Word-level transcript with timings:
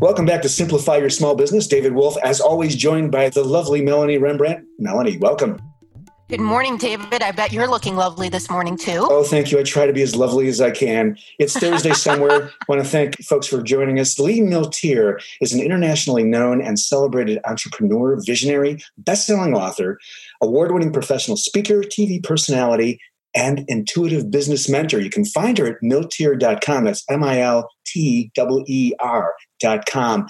Welcome 0.00 0.26
back 0.26 0.42
to 0.42 0.48
Simplify 0.48 0.98
Your 0.98 1.10
Small 1.10 1.34
Business. 1.34 1.66
David 1.66 1.92
Wolf, 1.92 2.16
as 2.22 2.40
always, 2.40 2.76
joined 2.76 3.10
by 3.10 3.30
the 3.30 3.42
lovely 3.42 3.82
Melanie 3.82 4.16
Rembrandt. 4.16 4.64
Melanie, 4.78 5.18
welcome. 5.18 5.60
Good 6.28 6.40
morning, 6.40 6.76
David. 6.76 7.20
I 7.20 7.32
bet 7.32 7.52
you're 7.52 7.66
looking 7.66 7.96
lovely 7.96 8.28
this 8.28 8.48
morning 8.48 8.76
too. 8.76 9.08
Oh, 9.10 9.24
thank 9.24 9.50
you. 9.50 9.58
I 9.58 9.64
try 9.64 9.86
to 9.86 9.92
be 9.92 10.02
as 10.02 10.14
lovely 10.14 10.46
as 10.46 10.60
I 10.60 10.70
can. 10.70 11.18
It's 11.40 11.58
Thursday 11.58 11.94
somewhere. 11.94 12.44
I 12.60 12.64
want 12.68 12.80
to 12.80 12.88
thank 12.88 13.20
folks 13.24 13.48
for 13.48 13.60
joining 13.60 13.98
us. 13.98 14.20
Lee 14.20 14.40
Milteer 14.40 15.20
is 15.40 15.52
an 15.52 15.60
internationally 15.60 16.22
known 16.22 16.62
and 16.62 16.78
celebrated 16.78 17.40
entrepreneur, 17.44 18.22
visionary, 18.24 18.78
best-selling 18.98 19.54
author, 19.54 19.98
award-winning 20.40 20.92
professional 20.92 21.36
speaker, 21.36 21.80
TV 21.80 22.22
personality, 22.22 23.00
and 23.34 23.64
intuitive 23.66 24.30
business 24.30 24.68
mentor. 24.68 25.00
You 25.00 25.10
can 25.10 25.24
find 25.24 25.58
her 25.58 25.66
at 25.66 25.82
milteer.com. 25.82 26.84
That's 26.84 27.04
M 27.10 27.24
I 27.24 27.40
L 27.40 27.68
T 27.84 28.30
E 28.36 28.62
E 28.68 28.92
R.com. 29.64 30.28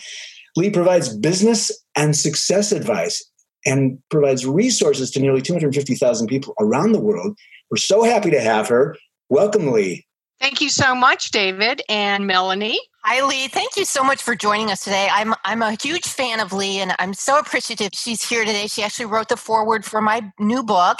Lee 0.56 0.70
provides 0.70 1.16
business 1.16 1.70
and 1.94 2.16
success 2.16 2.72
advice 2.72 3.24
and 3.64 3.98
provides 4.10 4.46
resources 4.46 5.10
to 5.12 5.20
nearly 5.20 5.42
250,000 5.42 6.26
people 6.26 6.54
around 6.60 6.92
the 6.92 7.00
world. 7.00 7.36
We're 7.70 7.76
so 7.76 8.02
happy 8.02 8.30
to 8.30 8.40
have 8.40 8.68
her. 8.68 8.96
Welcome, 9.28 9.72
Lee. 9.72 10.06
Thank 10.40 10.60
you 10.60 10.68
so 10.68 10.94
much, 10.94 11.30
David 11.30 11.82
and 11.88 12.26
Melanie. 12.26 12.78
Hi, 13.04 13.26
Lee. 13.26 13.48
Thank 13.48 13.76
you 13.76 13.84
so 13.84 14.04
much 14.04 14.22
for 14.22 14.36
joining 14.36 14.70
us 14.70 14.84
today. 14.84 15.08
I'm 15.10 15.34
I'm 15.44 15.62
a 15.62 15.76
huge 15.80 16.06
fan 16.06 16.40
of 16.40 16.52
Lee, 16.52 16.78
and 16.78 16.94
I'm 16.98 17.14
so 17.14 17.38
appreciative 17.38 17.90
she's 17.94 18.28
here 18.28 18.44
today. 18.44 18.66
She 18.66 18.82
actually 18.82 19.06
wrote 19.06 19.28
the 19.28 19.36
foreword 19.36 19.84
for 19.84 20.00
my 20.00 20.30
new 20.38 20.62
book, 20.62 20.98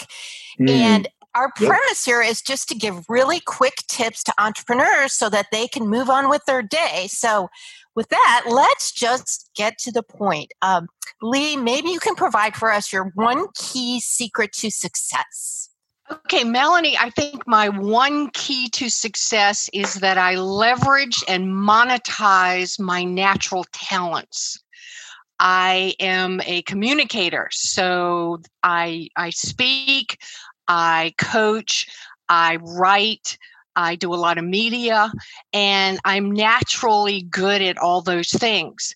mm. 0.59 0.71
and 0.71 1.09
our 1.39 1.53
premise 1.53 2.05
here 2.05 2.21
is 2.21 2.43
just 2.43 2.69
to 2.69 2.75
give 2.75 3.05
really 3.09 3.39
quick 3.39 3.77
tips 3.87 4.25
to 4.25 4.33
entrepreneurs 4.39 5.13
so 5.13 5.31
that 5.31 5.47
they 5.53 5.69
can 5.69 5.87
move 5.87 6.11
on 6.11 6.29
with 6.29 6.45
their 6.47 6.63
day. 6.63 7.07
So, 7.09 7.49
with 7.95 8.09
that, 8.09 8.45
let's 8.49 8.93
just 8.93 9.49
get 9.57 9.79
to 9.79 9.93
the 9.93 10.03
point. 10.03 10.53
Um, 10.63 10.89
Lee, 11.23 11.57
maybe 11.57 11.91
you 11.91 12.01
can 12.01 12.17
provide 12.17 12.57
for 12.57 12.73
us 12.73 12.93
your 12.93 13.13
one 13.15 13.47
key 13.55 14.01
secret 14.01 14.53
to 14.55 14.71
success. 14.71 15.71
Okay, 16.11 16.43
Melanie, 16.43 16.97
I 16.99 17.11
think 17.11 17.47
my 17.47 17.69
one 17.69 18.31
key 18.31 18.69
to 18.71 18.89
success 18.89 19.69
is 19.73 19.95
that 19.97 20.19
I 20.19 20.37
leverage 20.37 21.23
and 21.29 21.47
monetize 21.49 22.81
my 22.81 23.05
natural 23.05 23.65
talents. 23.73 24.61
I 25.41 25.95
am 26.01 26.41
a 26.47 26.63
communicator, 26.63 27.49
so 27.53 28.41
I 28.63 29.09
I 29.17 29.31
speak, 29.31 30.19
I 30.69 31.15
coach, 31.19 31.89
I 32.29 32.59
write, 32.61 33.39
I 33.77 33.95
do 33.95 34.13
a 34.13 34.17
lot 34.17 34.39
of 34.39 34.45
media, 34.45 35.11
and 35.53 35.99
I'm 36.05 36.33
naturally 36.33 37.23
good 37.23 37.63
at 37.63 37.79
all 37.79 38.03
those 38.03 38.31
things. 38.31 38.95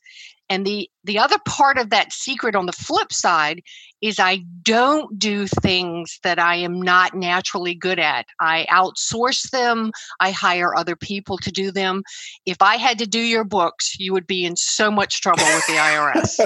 And 0.49 0.67
the 0.67 0.91
the 1.05 1.19
other 1.19 1.39
part 1.47 1.79
of 1.79 1.91
that 1.91 2.13
secret 2.13 2.55
on 2.55 2.67
the 2.67 2.73
flip 2.73 3.13
side 3.13 3.63
is 4.03 4.19
I 4.19 4.45
don't 4.65 5.19
do 5.19 5.47
things 5.47 6.19
that 6.23 6.39
I 6.39 6.57
am 6.57 6.81
not 6.81 7.15
naturally 7.15 7.75
good 7.75 7.99
at. 7.99 8.27
I 8.41 8.67
outsource 8.71 9.51
them, 9.51 9.93
I 10.21 10.31
hire 10.31 10.77
other 10.77 10.97
people 10.97 11.39
to 11.39 11.51
do 11.51 11.71
them. 11.71 12.03
If 12.47 12.61
I 12.61 12.77
had 12.77 12.99
to 12.99 13.07
do 13.07 13.19
your 13.21 13.45
books, 13.45 13.99
you 13.99 14.13
would 14.13 14.27
be 14.27 14.45
in 14.45 14.57
so 14.57 14.91
much 14.91 15.21
trouble 15.21 15.45
with 15.45 15.67
the 15.67 15.75
IRS. 15.75 16.37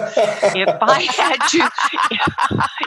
if 0.56 0.76
I 0.80 1.02
had 1.02 1.36
to 1.48 1.70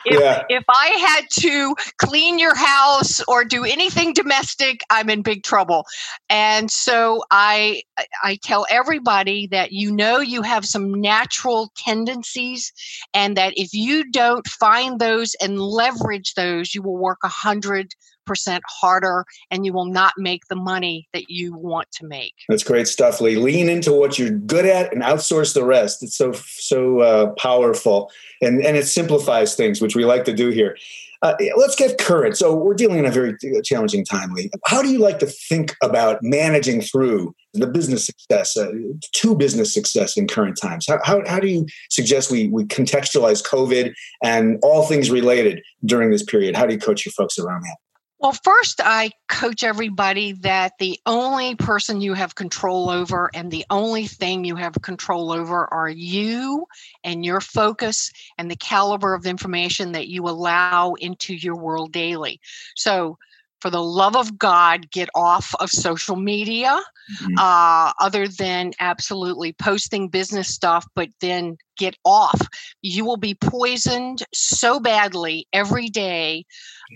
if, 0.06 0.19
yeah. 0.19 0.44
if 0.50 0.63
I 0.69 0.88
had 0.88 1.25
to 1.41 1.75
clean 1.97 2.40
your 2.40 2.56
house 2.56 3.22
or 3.28 3.44
do 3.44 3.63
anything 3.63 4.13
domestic, 4.13 4.81
I'm 4.90 5.09
in 5.09 5.22
big 5.22 5.44
trouble. 5.44 5.86
And 6.30 6.72
so 6.72 7.24
I 7.31 7.81
I 8.24 8.38
tell 8.44 8.66
everybody 8.69 9.47
that 9.47 9.72
you 9.72 9.91
know 9.91 10.19
you 10.19 10.41
have 10.41 10.66
some 10.66 10.94
natural 10.94 11.72
tendencies 11.75 12.72
and 13.13 13.36
that 13.38 13.53
if 13.56 13.74
you 13.74 14.09
don't 14.12 14.47
find 14.59 15.00
those 15.00 15.36
and 15.42 15.59
leverage 15.59 16.34
those, 16.36 16.74
you 16.74 16.81
will 16.81 16.97
work 16.97 17.20
a 17.24 17.30
hundred 17.30 17.94
percent 18.25 18.64
harder 18.68 19.25
and 19.50 19.66
you 19.66 19.74
will 19.74 19.86
not 19.86 20.14
make 20.18 20.46
the 20.50 20.56
money 20.56 21.08
that 21.14 21.30
you 21.30 21.56
want 21.56 21.88
to 21.92 22.06
make. 22.06 22.36
That's 22.47 22.64
great 22.64 22.88
stuff, 22.88 23.19
Lee. 23.22 23.36
Lean 23.36 23.69
into 23.69 23.92
what 23.92 24.19
you're 24.19 24.30
good 24.30 24.66
at 24.66 24.94
and 24.94 25.02
outsource 25.02 25.56
the 25.56 25.66
rest. 25.66 26.03
It's 26.03 26.16
so 26.16 26.34
so 26.34 27.00
uh, 27.00 27.31
powerful 27.31 28.12
and 28.42 28.64
and 28.64 28.78
it 28.78 28.86
simplifies 28.86 29.56
things, 29.56 29.81
which 29.81 29.96
we 29.96 30.06
like 30.06 30.25
to 30.25 30.34
do 30.34 30.50
here. 30.50 30.78
Uh, 31.22 31.34
let's 31.57 31.75
get 31.75 31.97
current. 31.97 32.38
So 32.38 32.56
we're 32.56 32.74
dealing 32.74 33.00
in 33.00 33.06
a 33.06 33.12
very 33.12 33.35
challenging 33.63 34.06
time. 34.06 34.34
How 34.66 34.81
do 34.81 34.90
you 34.90 35.00
like 35.00 35.19
to 35.19 35.25
think 35.25 35.75
about 35.81 36.19
managing 36.22 36.81
through 36.81 37.35
the 37.53 37.68
business 37.68 38.06
success, 38.06 38.56
uh, 38.56 38.72
to 39.13 39.35
business 39.35 39.74
success 39.74 40.16
in 40.16 40.28
current 40.28 40.57
times? 40.62 40.85
How, 40.88 41.00
how, 41.03 41.22
how 41.28 41.40
do 41.40 41.47
you 41.47 41.66
suggest 41.90 42.31
we, 42.31 42.47
we 42.47 42.63
contextualize 42.66 43.46
COVID 43.46 43.94
and 44.24 44.59
all 44.63 44.84
things 44.84 45.12
related 45.12 45.62
during 45.84 46.12
this 46.12 46.24
period? 46.24 46.56
How 46.56 46.66
do 46.66 46.74
you 46.74 46.80
coach 46.80 47.06
your 47.06 47.12
folks 47.12 47.38
around 47.38 47.63
that? 47.63 47.78
Well, 48.19 48.34
first, 48.34 48.81
I 48.84 49.12
coach 49.30 49.63
everybody 49.63 50.34
that 50.41 50.74
the 50.78 51.00
only 51.06 51.56
person 51.56 52.02
you 52.02 52.13
have 52.16 52.35
control 52.35 52.90
over 52.90 53.30
and 53.34 53.50
the 53.50 53.66
only 53.69 54.07
thing 54.07 54.44
you 54.44 54.57
have 54.57 54.74
control 54.81 55.31
over 55.31 55.66
are 55.74 55.88
you 55.88 56.66
and 57.03 57.24
your 57.24 57.40
focus 57.40 58.12
and 58.38 58.52
the 58.52 58.57
caliber 58.57 59.13
of 59.13 59.25
information 59.25 59.94
that 59.94 60.09
you 60.09 60.28
allow 60.28 60.96
into 60.96 61.34
your 61.34 61.56
world 61.56 61.94
daily. 61.94 62.41
So, 62.75 63.18
for 63.62 63.70
the 63.70 63.84
love 63.84 64.16
of 64.16 64.38
God, 64.38 64.90
get 64.92 65.09
off 65.16 65.53
of 65.59 65.70
social 65.70 66.16
media, 66.16 66.80
mm-hmm. 67.22 67.38
uh, 67.38 67.92
other 68.00 68.28
than 68.28 68.72
absolutely 68.80 69.53
posting 69.53 70.09
business 70.09 70.47
stuff, 70.47 70.86
but 70.96 71.09
then 71.22 71.58
get 71.78 71.96
off. 72.03 72.40
You 72.81 73.06
will 73.06 73.18
be 73.18 73.36
poisoned 73.36 74.24
so 74.34 74.80
badly 74.80 75.48
every 75.53 75.88
day 75.88 76.46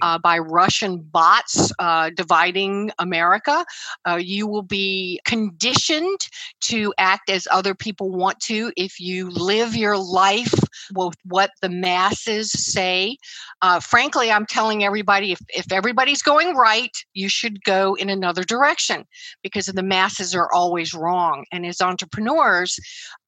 uh, 0.01 0.19
by 0.19 0.37
Russian 0.39 0.99
bots 0.99 1.71
uh, 1.79 2.09
dividing 2.15 2.91
America. 2.99 3.65
Uh, 4.05 4.19
you 4.21 4.47
will 4.47 4.63
be 4.63 5.19
conditioned 5.25 6.19
to 6.61 6.93
act 6.97 7.29
as 7.29 7.47
other 7.51 7.73
people 7.73 8.11
want 8.11 8.39
to 8.41 8.71
if 8.75 8.99
you 8.99 9.29
live 9.29 9.75
your 9.75 9.97
life 9.97 10.53
with 10.93 11.15
what 11.25 11.51
the 11.61 11.69
masses 11.69 12.51
say. 12.51 13.17
Uh, 13.61 13.79
frankly, 13.79 14.31
I'm 14.31 14.45
telling 14.45 14.83
everybody 14.83 15.31
if, 15.31 15.39
if 15.49 15.71
everybody's 15.71 16.21
going 16.21 16.55
right, 16.55 16.95
you 17.13 17.29
should 17.29 17.63
go 17.63 17.95
in 17.95 18.09
another 18.09 18.43
direction 18.43 19.05
because 19.41 19.67
the 19.67 19.83
masses 19.83 20.35
are 20.35 20.51
always 20.53 20.93
wrong. 20.93 21.45
And 21.51 21.65
as 21.65 21.81
entrepreneurs, 21.81 22.77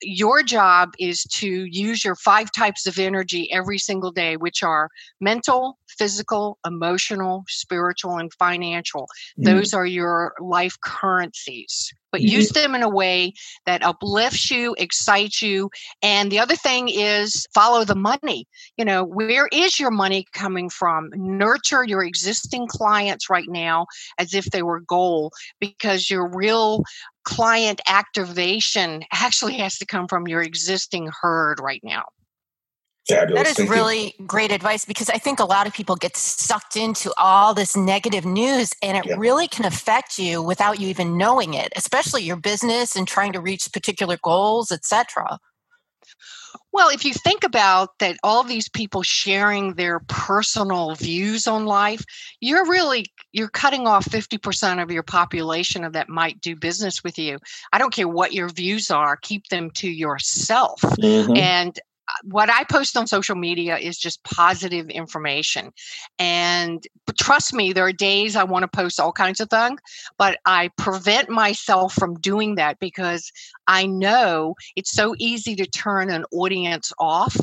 your 0.01 0.43
job 0.43 0.93
is 0.99 1.23
to 1.23 1.45
to 1.45 1.65
use 1.65 2.03
your 2.03 2.15
five 2.15 2.51
types 2.51 2.87
of 2.87 2.97
energy 2.97 3.51
every 3.51 3.77
single 3.77 4.11
day, 4.11 4.35
which 4.37 4.63
are 4.63 4.89
mental, 5.21 5.77
physical, 5.97 6.57
emotional, 6.65 7.43
spiritual, 7.47 8.17
and 8.17 8.33
financial. 8.33 9.07
Mm. 9.39 9.45
Those 9.45 9.73
are 9.73 9.85
your 9.85 10.33
life 10.39 10.75
currencies 10.81 11.93
but 12.15 12.21
mm-hmm. 12.21 12.37
use 12.37 12.49
them 12.51 12.75
in 12.75 12.81
a 12.81 12.87
way 12.87 13.33
that 13.65 13.83
uplifts 13.83 14.49
you, 14.49 14.73
excites 14.77 15.41
you. 15.41 15.69
And 16.01 16.31
the 16.31 16.39
other 16.39 16.55
thing 16.55 16.87
is 16.87 17.45
follow 17.53 17.83
the 17.83 17.93
money. 17.93 18.47
You 18.77 18.85
know, 18.85 19.03
where 19.03 19.49
is 19.51 19.81
your 19.81 19.91
money 19.91 20.25
coming 20.31 20.69
from? 20.69 21.09
Nurture 21.13 21.83
your 21.83 22.05
existing 22.05 22.67
clients 22.67 23.29
right 23.29 23.49
now 23.49 23.87
as 24.17 24.33
if 24.33 24.45
they 24.45 24.63
were 24.63 24.79
gold 24.79 25.33
because 25.59 26.09
your 26.09 26.33
real 26.33 26.83
client 27.25 27.81
activation 27.85 29.03
actually 29.11 29.55
has 29.55 29.77
to 29.79 29.85
come 29.85 30.07
from 30.07 30.25
your 30.25 30.41
existing 30.41 31.09
herd 31.21 31.59
right 31.59 31.81
now. 31.83 32.05
Fabulous. 33.07 33.43
That 33.43 33.49
is 33.49 33.57
Thank 33.57 33.69
really 33.69 34.15
you. 34.17 34.25
great 34.25 34.51
advice 34.51 34.83
because 34.83 35.09
I 35.09 35.17
think 35.17 35.39
a 35.39 35.45
lot 35.45 35.67
of 35.67 35.73
people 35.73 35.95
get 35.95 36.17
sucked 36.17 36.75
into 36.75 37.13
all 37.17 37.53
this 37.53 37.75
negative 37.75 38.25
news 38.25 38.71
and 38.81 38.97
it 38.97 39.17
really 39.17 39.47
can 39.47 39.65
affect 39.65 40.17
you 40.17 40.41
without 40.41 40.79
you 40.79 40.87
even 40.87 41.15
knowing 41.15 41.53
it, 41.53 41.71
especially 41.75 42.23
your 42.23 42.35
business 42.35 42.95
and 42.95 43.07
trying 43.07 43.33
to 43.33 43.39
reach 43.39 43.71
particular 43.71 44.17
goals, 44.23 44.71
etc. 44.71 45.39
Well, 46.71 46.89
if 46.89 47.05
you 47.05 47.13
think 47.13 47.43
about 47.43 47.99
that, 47.99 48.17
all 48.23 48.43
these 48.43 48.69
people 48.69 49.03
sharing 49.03 49.75
their 49.75 49.99
personal 50.07 50.95
views 50.95 51.47
on 51.47 51.65
life, 51.65 52.03
you're 52.41 52.67
really 52.67 53.05
you're 53.31 53.49
cutting 53.49 53.87
off 53.87 54.05
50% 54.05 54.81
of 54.81 54.91
your 54.91 55.03
population 55.03 55.83
of 55.83 55.93
that 55.93 56.09
might 56.09 56.41
do 56.41 56.55
business 56.55 57.03
with 57.03 57.19
you. 57.19 57.37
I 57.71 57.77
don't 57.77 57.93
care 57.93 58.07
what 58.07 58.33
your 58.33 58.49
views 58.49 58.89
are, 58.89 59.15
keep 59.15 59.47
them 59.49 59.69
to 59.71 59.89
yourself. 59.89 60.81
Mm-hmm. 60.81 61.37
And 61.37 61.79
what 62.23 62.49
I 62.49 62.63
post 62.63 62.97
on 62.97 63.07
social 63.07 63.35
media 63.35 63.77
is 63.77 63.97
just 63.97 64.23
positive 64.23 64.89
information. 64.89 65.71
And 66.19 66.85
trust 67.17 67.53
me, 67.53 67.73
there 67.73 67.85
are 67.85 67.91
days 67.91 68.35
I 68.35 68.43
want 68.43 68.63
to 68.63 68.67
post 68.67 68.99
all 68.99 69.11
kinds 69.11 69.39
of 69.39 69.49
things, 69.49 69.79
but 70.17 70.39
I 70.45 70.69
prevent 70.77 71.29
myself 71.29 71.93
from 71.93 72.15
doing 72.15 72.55
that 72.55 72.79
because 72.79 73.31
I 73.67 73.85
know 73.85 74.55
it's 74.75 74.91
so 74.91 75.15
easy 75.17 75.55
to 75.55 75.65
turn 75.65 76.09
an 76.09 76.25
audience 76.31 76.91
off 76.99 77.37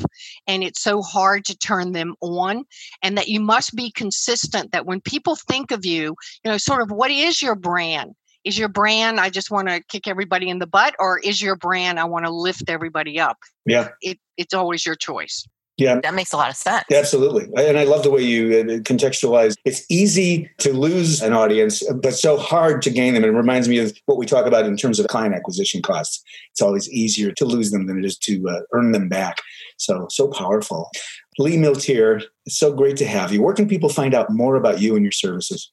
and 0.47 0.63
it's 0.63 0.81
so 0.81 1.01
hard 1.01 1.45
to 1.45 1.57
turn 1.57 1.91
them 1.91 2.15
on. 2.21 2.65
And 3.01 3.17
that 3.17 3.27
you 3.27 3.39
must 3.39 3.75
be 3.75 3.91
consistent 3.91 4.71
that 4.71 4.85
when 4.85 5.01
people 5.01 5.35
think 5.35 5.71
of 5.71 5.85
you, 5.85 6.15
you 6.43 6.51
know, 6.51 6.57
sort 6.57 6.81
of 6.81 6.91
what 6.91 7.11
is 7.11 7.41
your 7.41 7.55
brand? 7.55 8.15
Is 8.43 8.57
your 8.57 8.69
brand 8.69 9.19
i 9.19 9.29
just 9.29 9.51
want 9.51 9.67
to 9.67 9.81
kick 9.89 10.07
everybody 10.07 10.49
in 10.49 10.59
the 10.59 10.67
butt 10.67 10.95
or 10.99 11.19
is 11.19 11.41
your 11.41 11.55
brand 11.55 11.99
i 11.99 12.03
want 12.03 12.25
to 12.25 12.31
lift 12.31 12.69
everybody 12.69 13.19
up? 13.19 13.37
Yeah. 13.65 13.89
It, 14.01 14.19
it's 14.37 14.53
always 14.53 14.85
your 14.85 14.95
choice. 14.95 15.45
Yeah. 15.77 15.99
That 16.03 16.13
makes 16.13 16.31
a 16.31 16.37
lot 16.37 16.49
of 16.49 16.55
sense. 16.55 16.85
Absolutely. 16.91 17.45
And 17.57 17.79
i 17.79 17.83
love 17.83 18.03
the 18.03 18.11
way 18.11 18.21
you 18.21 18.59
uh, 18.59 18.63
contextualize. 18.81 19.55
It's 19.65 19.85
easy 19.89 20.49
to 20.59 20.71
lose 20.71 21.21
an 21.21 21.33
audience 21.33 21.83
but 22.01 22.13
so 22.13 22.37
hard 22.37 22.81
to 22.83 22.91
gain 22.91 23.15
them. 23.15 23.23
And 23.23 23.33
it 23.33 23.37
reminds 23.37 23.67
me 23.67 23.79
of 23.79 23.97
what 24.05 24.17
we 24.17 24.25
talk 24.25 24.45
about 24.45 24.65
in 24.65 24.77
terms 24.77 24.99
of 24.99 25.07
client 25.07 25.33
acquisition 25.33 25.81
costs. 25.81 26.23
It's 26.51 26.61
always 26.61 26.89
easier 26.91 27.31
to 27.31 27.45
lose 27.45 27.71
them 27.71 27.87
than 27.87 27.97
it 27.97 28.05
is 28.05 28.17
to 28.19 28.47
uh, 28.49 28.59
earn 28.73 28.91
them 28.91 29.09
back. 29.09 29.37
So 29.77 30.07
so 30.11 30.27
powerful. 30.27 30.91
Lee 31.39 31.57
Milteer, 31.57 32.23
it's 32.45 32.59
so 32.59 32.71
great 32.71 32.97
to 32.97 33.07
have 33.07 33.31
you. 33.33 33.41
Where 33.41 33.55
can 33.55 33.67
people 33.67 33.89
find 33.89 34.13
out 34.13 34.29
more 34.29 34.55
about 34.55 34.79
you 34.79 34.95
and 34.95 35.03
your 35.03 35.11
services 35.11 35.71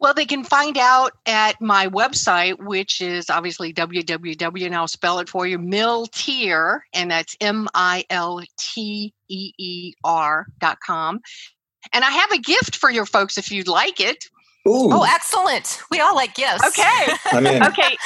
well, 0.00 0.14
they 0.14 0.24
can 0.24 0.44
find 0.44 0.78
out 0.78 1.12
at 1.26 1.60
my 1.60 1.86
website, 1.88 2.58
which 2.58 3.02
is 3.02 3.28
obviously 3.28 3.72
www, 3.74 4.66
and 4.66 4.74
I'll 4.74 4.88
spell 4.88 5.18
it 5.18 5.28
for 5.28 5.46
you, 5.46 5.58
Milteer, 5.58 6.80
and 6.94 7.10
that's 7.10 7.36
M 7.40 7.68
I 7.74 8.04
L 8.08 8.42
T 8.56 9.12
E 9.28 9.52
E 9.58 9.92
R 10.02 10.46
dot 10.58 10.80
com. 10.80 11.20
And 11.92 12.04
I 12.04 12.10
have 12.10 12.32
a 12.32 12.38
gift 12.38 12.76
for 12.76 12.90
your 12.90 13.06
folks 13.06 13.36
if 13.36 13.52
you'd 13.52 13.68
like 13.68 14.00
it. 14.00 14.24
Ooh. 14.68 14.92
Oh, 14.92 15.04
excellent. 15.08 15.80
We 15.90 16.00
all 16.00 16.14
like 16.14 16.34
gifts. 16.34 16.66
Okay. 16.66 17.06
okay. 17.64 17.96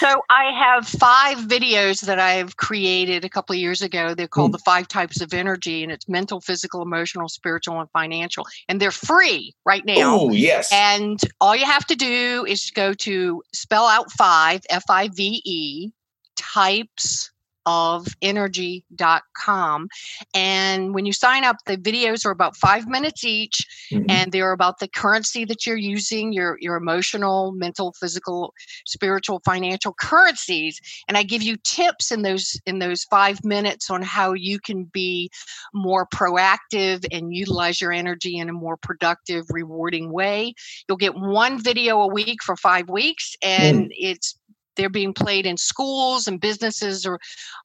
So 0.00 0.20
I 0.28 0.52
have 0.52 0.86
five 0.86 1.38
videos 1.38 2.02
that 2.02 2.18
I've 2.18 2.58
created 2.58 3.24
a 3.24 3.28
couple 3.30 3.54
of 3.54 3.60
years 3.60 3.80
ago. 3.80 4.14
They're 4.14 4.28
called 4.28 4.50
mm. 4.50 4.54
the 4.54 4.62
five 4.66 4.86
types 4.86 5.22
of 5.22 5.32
energy, 5.32 5.82
and 5.82 5.90
it's 5.90 6.06
mental, 6.06 6.42
physical, 6.42 6.82
emotional, 6.82 7.28
spiritual, 7.30 7.80
and 7.80 7.90
financial. 7.90 8.44
And 8.68 8.80
they're 8.80 8.90
free 8.90 9.54
right 9.64 9.84
now. 9.86 10.18
Oh, 10.20 10.30
yes. 10.30 10.70
And 10.72 11.18
all 11.40 11.56
you 11.56 11.64
have 11.64 11.86
to 11.86 11.94
do 11.94 12.44
is 12.46 12.70
go 12.70 12.92
to 12.92 13.42
spell 13.54 13.86
out 13.86 14.12
five, 14.12 14.60
F 14.68 14.84
I 14.90 15.08
V 15.08 15.40
E, 15.44 15.90
types 16.36 17.30
of 17.66 18.06
energy.com. 18.22 19.88
And 20.34 20.94
when 20.94 21.06
you 21.06 21.12
sign 21.12 21.44
up, 21.44 21.56
the 21.66 21.76
videos 21.76 22.24
are 22.26 22.30
about 22.30 22.56
five 22.56 22.86
minutes 22.88 23.24
each, 23.24 23.66
mm-hmm. 23.92 24.04
and 24.08 24.32
they're 24.32 24.52
about 24.52 24.78
the 24.78 24.88
currency 24.88 25.44
that 25.46 25.66
you're 25.66 25.76
using, 25.76 26.32
your, 26.32 26.58
your 26.60 26.76
emotional, 26.76 27.52
mental, 27.52 27.92
physical, 27.98 28.54
spiritual, 28.86 29.40
financial 29.44 29.94
currencies. 29.94 30.80
And 31.08 31.16
I 31.16 31.22
give 31.22 31.42
you 31.42 31.56
tips 31.64 32.10
in 32.10 32.22
those 32.22 32.60
in 32.66 32.78
those 32.78 33.04
five 33.04 33.44
minutes 33.44 33.90
on 33.90 34.02
how 34.02 34.32
you 34.32 34.58
can 34.58 34.84
be 34.84 35.30
more 35.72 36.06
proactive 36.06 37.04
and 37.10 37.34
utilize 37.34 37.80
your 37.80 37.92
energy 37.92 38.38
in 38.38 38.48
a 38.48 38.52
more 38.52 38.76
productive, 38.76 39.44
rewarding 39.50 40.12
way. 40.12 40.54
You'll 40.88 40.96
get 40.96 41.14
one 41.14 41.62
video 41.62 42.00
a 42.00 42.06
week 42.06 42.42
for 42.42 42.56
five 42.56 42.88
weeks, 42.88 43.36
and 43.42 43.86
mm. 43.86 43.94
it's 43.96 44.36
they're 44.76 44.90
being 44.90 45.14
played 45.14 45.46
in 45.46 45.56
schools 45.56 46.26
and 46.26 46.40
businesses 46.40 47.06
or 47.06 47.20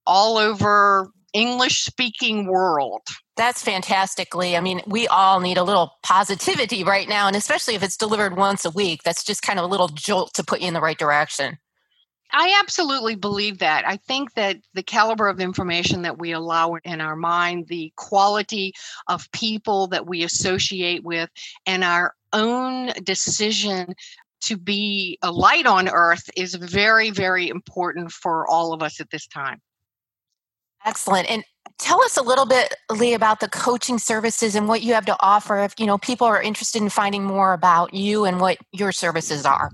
all 0.05 0.37
over 0.37 1.09
English 1.33 1.83
speaking 1.83 2.47
world. 2.47 3.01
That's 3.37 3.63
fantastically. 3.63 4.57
I 4.57 4.61
mean, 4.61 4.81
we 4.85 5.07
all 5.07 5.39
need 5.39 5.57
a 5.57 5.63
little 5.63 5.93
positivity 6.03 6.83
right 6.95 7.07
now, 7.07 7.27
and 7.27 7.35
especially 7.35 7.75
if 7.75 7.83
it's 7.83 7.97
delivered 7.97 8.35
once 8.35 8.65
a 8.65 8.71
week, 8.71 9.03
that's 9.03 9.23
just 9.23 9.41
kind 9.41 9.59
of 9.59 9.65
a 9.65 9.69
little 9.69 9.89
jolt 9.89 10.33
to 10.35 10.43
put 10.43 10.61
you 10.61 10.67
in 10.67 10.73
the 10.73 10.81
right 10.81 10.97
direction. 10.97 11.57
I 12.31 12.57
absolutely 12.59 13.15
believe 13.15 13.59
that. 13.59 13.87
I 13.87 13.97
think 13.97 14.33
that 14.35 14.57
the 14.75 14.83
caliber 14.83 15.27
of 15.27 15.39
information 15.39 16.03
that 16.03 16.19
we 16.19 16.31
allow 16.31 16.75
in 16.83 17.01
our 17.01 17.15
mind, 17.15 17.67
the 17.67 17.91
quality 17.95 18.73
of 19.07 19.31
people 19.31 19.87
that 19.87 20.05
we 20.05 20.23
associate 20.23 21.03
with, 21.03 21.29
and 21.65 21.83
our 21.83 22.13
own 22.31 22.91
decision 23.03 23.95
to 24.41 24.57
be 24.57 25.17
a 25.21 25.31
light 25.31 25.65
on 25.65 25.89
earth 25.89 26.29
is 26.35 26.55
very, 26.55 27.09
very 27.09 27.49
important 27.49 28.11
for 28.11 28.47
all 28.47 28.73
of 28.73 28.81
us 28.81 28.99
at 28.99 29.09
this 29.11 29.27
time. 29.27 29.61
Excellent. 30.85 31.29
And 31.29 31.43
tell 31.77 32.01
us 32.03 32.17
a 32.17 32.21
little 32.21 32.45
bit, 32.45 32.73
Lee, 32.89 33.13
about 33.13 33.39
the 33.39 33.49
coaching 33.49 33.99
services 33.99 34.55
and 34.55 34.67
what 34.67 34.81
you 34.81 34.93
have 34.93 35.05
to 35.05 35.15
offer 35.19 35.59
if 35.59 35.73
you 35.77 35.85
know 35.85 35.97
people 35.97 36.27
are 36.27 36.41
interested 36.41 36.81
in 36.81 36.89
finding 36.89 37.23
more 37.23 37.53
about 37.53 37.93
you 37.93 38.25
and 38.25 38.39
what 38.39 38.57
your 38.71 38.91
services 38.91 39.45
are. 39.45 39.71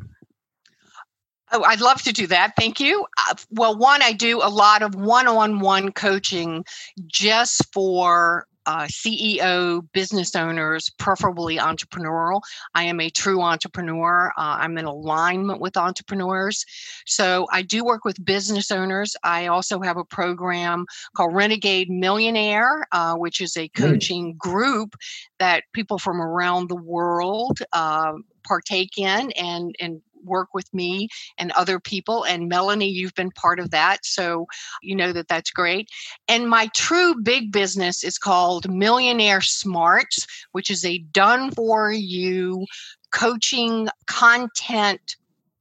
Oh, 1.51 1.63
I'd 1.63 1.81
love 1.81 2.01
to 2.03 2.11
do 2.11 2.25
that. 2.27 2.53
Thank 2.57 2.79
you. 2.79 3.05
Uh, 3.29 3.35
well, 3.51 3.77
one, 3.77 4.01
I 4.01 4.13
do 4.13 4.41
a 4.41 4.49
lot 4.49 4.81
of 4.81 4.95
one 4.95 5.27
on 5.27 5.59
one 5.59 5.91
coaching 5.91 6.65
just 7.05 7.61
for 7.71 8.47
uh, 8.65 8.85
CEO 8.85 9.81
business 9.93 10.35
owners, 10.35 10.89
preferably 10.97 11.57
entrepreneurial. 11.57 12.41
I 12.73 12.83
am 12.83 12.99
a 12.99 13.09
true 13.09 13.41
entrepreneur. 13.41 14.31
Uh, 14.37 14.57
I'm 14.59 14.77
in 14.77 14.85
alignment 14.85 15.61
with 15.61 15.77
entrepreneurs. 15.77 16.65
So 17.05 17.47
I 17.51 17.61
do 17.61 17.83
work 17.83 18.05
with 18.05 18.23
business 18.23 18.71
owners. 18.71 19.15
I 19.23 19.47
also 19.47 19.81
have 19.81 19.97
a 19.97 20.05
program 20.05 20.85
called 21.15 21.33
Renegade 21.33 21.89
Millionaire, 21.89 22.85
uh, 22.91 23.15
which 23.15 23.41
is 23.41 23.55
a 23.57 23.69
mm. 23.69 23.73
coaching 23.73 24.33
mm. 24.33 24.37
group 24.37 24.95
that 25.39 25.63
people 25.73 25.97
from 25.97 26.21
around 26.21 26.69
the 26.69 26.75
world 26.75 27.59
uh, 27.73 28.13
partake 28.43 28.97
in 28.97 29.31
and 29.31 29.75
and 29.79 30.01
work 30.25 30.53
with 30.53 30.71
me 30.73 31.09
and 31.37 31.51
other 31.51 31.79
people. 31.79 32.23
And 32.23 32.49
Melanie, 32.49 32.89
you've 32.89 33.15
been 33.15 33.31
part 33.31 33.59
of 33.59 33.71
that. 33.71 34.05
So 34.05 34.47
you 34.81 34.95
know 34.95 35.11
that 35.13 35.27
that's 35.27 35.51
great. 35.51 35.89
And 36.27 36.49
my 36.49 36.69
true 36.75 37.15
big 37.21 37.51
business 37.51 38.03
is 38.03 38.17
called 38.17 38.69
Millionaire 38.71 39.41
Smarts, 39.41 40.27
which 40.51 40.69
is 40.69 40.85
a 40.85 40.97
done 40.97 41.51
for 41.51 41.91
you 41.91 42.65
coaching 43.11 43.87
content 44.07 45.15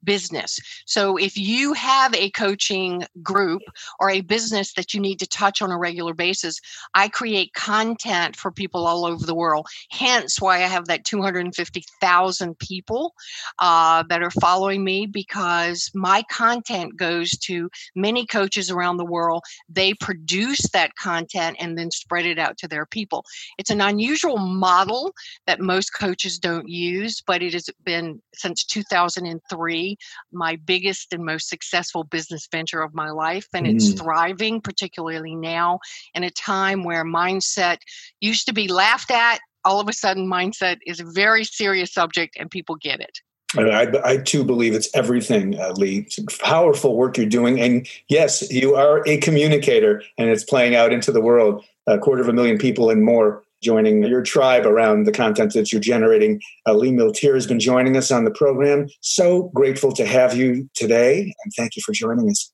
business. 0.04 0.58
So 0.86 1.16
if 1.16 1.36
you 1.36 1.72
have 1.72 2.14
a 2.14 2.30
coaching 2.30 3.04
group 3.22 3.62
or 4.00 4.10
a 4.10 4.20
business 4.20 4.72
that 4.74 4.94
you 4.94 5.00
need 5.00 5.18
to 5.20 5.26
touch 5.26 5.62
on 5.62 5.70
a 5.70 5.78
regular 5.78 6.14
basis, 6.14 6.60
I 6.94 7.08
create 7.08 7.52
content 7.54 8.36
for 8.36 8.50
people 8.50 8.86
all 8.86 9.04
over 9.04 9.24
the 9.24 9.34
world. 9.34 9.66
Hence 9.90 10.40
why 10.40 10.56
I 10.56 10.66
have 10.66 10.86
that 10.86 11.04
250,000 11.04 12.58
people 12.58 13.14
uh, 13.58 14.02
that 14.08 14.22
are 14.22 14.30
following 14.30 14.84
me 14.84 15.06
because 15.06 15.90
my 15.94 16.22
content 16.30 16.96
goes 16.96 17.30
to 17.30 17.70
many 17.94 18.26
coaches 18.26 18.70
around 18.70 18.96
the 18.96 19.04
world. 19.04 19.42
They 19.68 19.94
produce 19.94 20.68
that 20.72 20.94
content 20.96 21.56
and 21.60 21.78
then 21.78 21.90
spread 21.90 22.26
it 22.26 22.38
out 22.38 22.58
to 22.58 22.68
their 22.68 22.86
people. 22.86 23.24
It's 23.58 23.70
an 23.70 23.80
unusual 23.80 24.38
model 24.38 25.14
that 25.46 25.60
most 25.60 25.90
coaches 25.94 26.38
don't 26.38 26.68
use, 26.68 27.22
but 27.26 27.42
it 27.42 27.52
has 27.52 27.68
been 27.84 28.20
since 28.34 28.64
2003 28.64 29.93
my 30.32 30.56
biggest 30.56 31.12
and 31.12 31.24
most 31.24 31.48
successful 31.48 32.04
business 32.04 32.48
venture 32.50 32.82
of 32.82 32.94
my 32.94 33.10
life. 33.10 33.46
And 33.54 33.66
mm. 33.66 33.74
it's 33.74 33.92
thriving, 33.92 34.60
particularly 34.60 35.34
now 35.34 35.80
in 36.14 36.24
a 36.24 36.30
time 36.30 36.84
where 36.84 37.04
mindset 37.04 37.78
used 38.20 38.46
to 38.46 38.52
be 38.52 38.68
laughed 38.68 39.10
at. 39.10 39.40
All 39.64 39.80
of 39.80 39.88
a 39.88 39.92
sudden, 39.92 40.28
mindset 40.28 40.78
is 40.86 41.00
a 41.00 41.04
very 41.04 41.44
serious 41.44 41.92
subject 41.92 42.36
and 42.38 42.50
people 42.50 42.76
get 42.76 43.00
it. 43.00 43.20
I, 43.56 43.92
I, 44.04 44.16
too 44.16 44.44
believe 44.44 44.74
it's 44.74 44.88
everything, 44.94 45.58
uh, 45.58 45.72
Lee. 45.76 45.98
It's 45.98 46.18
powerful 46.38 46.96
work 46.96 47.16
you're 47.16 47.26
doing. 47.26 47.60
And 47.60 47.86
yes, 48.08 48.50
you 48.50 48.74
are 48.74 49.02
a 49.06 49.18
communicator 49.18 50.02
and 50.18 50.28
it's 50.28 50.44
playing 50.44 50.74
out 50.74 50.92
into 50.92 51.12
the 51.12 51.20
world. 51.20 51.64
A 51.86 51.98
quarter 51.98 52.22
of 52.22 52.28
a 52.28 52.32
million 52.32 52.58
people 52.58 52.90
and 52.90 53.04
more 53.04 53.43
joining 53.64 54.04
your 54.04 54.22
tribe 54.22 54.66
around 54.66 55.04
the 55.04 55.12
content 55.12 55.54
that 55.54 55.72
you're 55.72 55.80
generating. 55.80 56.40
Uh, 56.66 56.74
Lee 56.74 56.92
Milteer 56.92 57.34
has 57.34 57.46
been 57.46 57.58
joining 57.58 57.96
us 57.96 58.10
on 58.10 58.24
the 58.24 58.30
program. 58.30 58.86
So 59.00 59.50
grateful 59.54 59.92
to 59.92 60.06
have 60.06 60.36
you 60.36 60.68
today. 60.74 61.22
And 61.22 61.52
thank 61.56 61.74
you 61.74 61.82
for 61.82 61.92
joining 61.92 62.30
us. 62.30 62.52